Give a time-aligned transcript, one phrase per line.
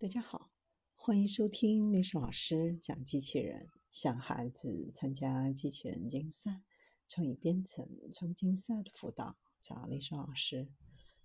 [0.00, 0.50] 大家好，
[0.96, 6.62] 欢迎收听历史老师讲机器人，向孩子参加机器人竞赛、
[7.06, 10.70] 创意编程、创竞赛的辅导，找历史老师。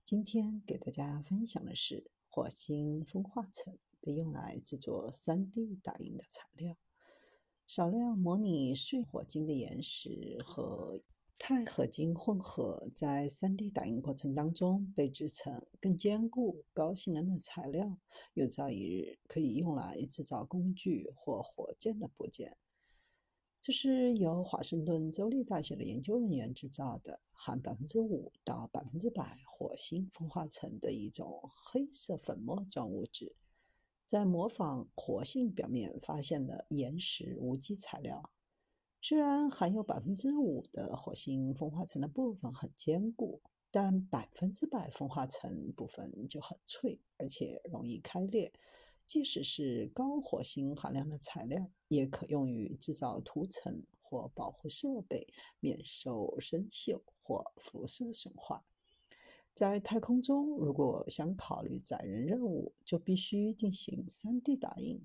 [0.03, 6.75] 今天给大家分享的是火星风化层被用来制作 3D 打印的材料，
[7.65, 11.01] 少量模拟碎火晶的岩石和。
[11.37, 17.99] 钛合金混合在 3D 打印过程当中被制成更坚固、高性能的材料，
[18.33, 22.57] 有朝一日可以用来制造工具或火箭的部件。
[23.61, 33.35] 这是由华盛顿州立大学的研究人员制造的含百分之五到百分之百火星风化层的一种黑色粉末状物质，
[34.05, 38.31] 在模仿活性表面发现的岩石无机材料。
[39.07, 48.51] 虽然含有百分之五的火星风化层的部分很坚固，但百分之百风化层部分就很脆，而且容易开裂。
[49.05, 55.27] 即使是高火星含量的材料，也可用于制造涂层或保护设备，
[55.59, 58.59] 免受生锈或辐射损坏。
[59.53, 64.99] 在太空中，如果想考虑载人任务，就必须进行 3D 打印。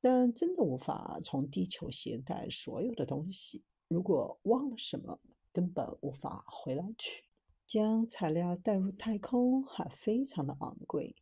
[0.00, 3.64] 但真的无法从地球携带所有的东西。
[3.88, 5.20] 如果忘了什么，
[5.52, 7.24] 根本无法回来取。
[7.66, 11.16] 将材料带入太空还非常的昂贵。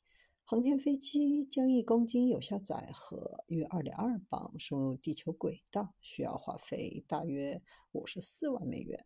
[0.44, 7.60] 航天飞机将一公斤有效载荷（约二点二磅）送入地球轨道，需要花费大约
[7.90, 9.04] 五十四万美元。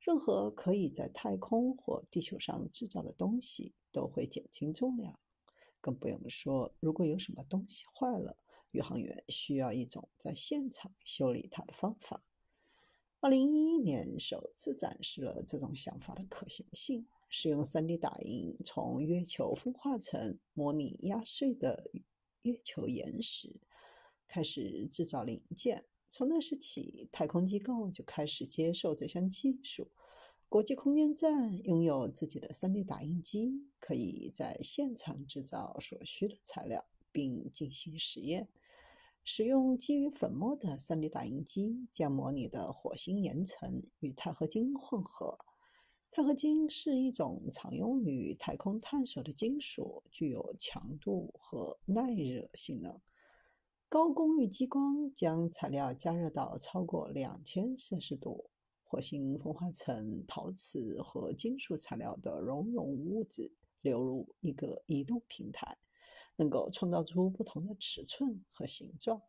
[0.00, 5.18] 任何可以在太空或地球上制造的东西都会减轻重量，
[5.82, 8.38] 更不用说如果有什么东西坏了。
[8.70, 12.22] 宇航员需要一种在现场修理它的方法。
[13.20, 21.90] 二零一一年首次展示了这种想法的可行性，使用 3D 打印从月球风化层模拟压碎的
[22.42, 23.60] 月球岩石，
[24.28, 25.84] 开始制造零件。
[26.10, 29.90] 从那时起，太空机构就开始接受这项技术。
[30.48, 36.86] 国际空间站拥有自己的 3D 打印机，可以在现场制造所需的材料。
[37.18, 38.46] 并进行实验，
[39.24, 45.36] 使用基于粉末的 3D 打印机将模拟的火星岩层与钛合金混合。
[46.12, 53.00] 钛合金是一种常用于太空探索的金属，具有强度和耐热性能。
[53.88, 58.48] 高功率激光将材料加热到超过两千摄氏度。
[58.84, 63.52] 火星风化成陶瓷和金属材料的熔融物质
[63.82, 65.76] 流入一个移动平台。
[66.38, 69.22] 能够创造出不同的尺寸和形状。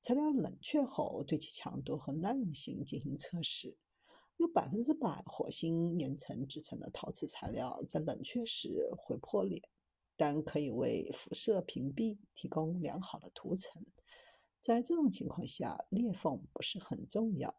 [0.00, 3.76] 材料冷却后，对其强度和耐用性进行测试。
[4.38, 9.60] 用百分之百火星岩层制成的陶瓷材料在冷却时会破裂，
[10.16, 13.84] 但可以为辐射屏蔽提供良好的涂层。
[14.58, 17.54] 在这种情况下，裂缝不是很重要，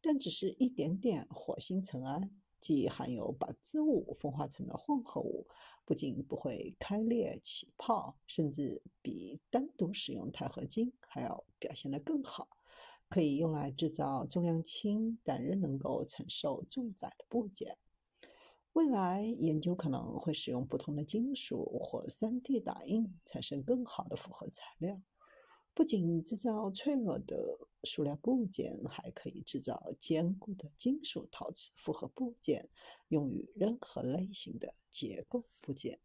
[0.00, 2.28] 但只是一点点火星尘埃。
[2.64, 5.46] 即含有百分之五风化层的混合物，
[5.84, 12.48] 不仅不会开裂起泡，甚至比单独使用钛合金还要表现得更好。
[13.10, 17.76] 可以用来制造重量轻但仍能够承受重载的部件。
[18.72, 24.98] 未来研究可能会使用不同的金属或 3D 打印，产生更好的复合材料。
[25.74, 32.68] 不仅制造脆弱的塑料部件，还可以制造坚固的金属陶瓷复合部件，
[33.08, 35.98] 用于任何类型的结构部件。